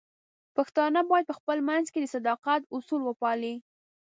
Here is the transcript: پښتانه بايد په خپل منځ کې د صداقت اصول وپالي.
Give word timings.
پښتانه 0.55 0.99
بايد 1.09 1.25
په 1.29 1.35
خپل 1.39 1.57
منځ 1.69 1.85
کې 1.93 1.99
د 2.01 2.05
صداقت 2.15 2.61
اصول 2.75 3.01
وپالي. 3.05 3.55